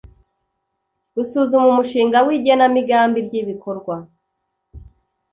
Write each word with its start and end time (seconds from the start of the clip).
gusuzuma 1.15 1.65
umushinga 1.71 2.17
w 2.25 2.29
igenamigambi 2.37 3.19
ry 3.27 3.33
ibikorwa 3.41 3.95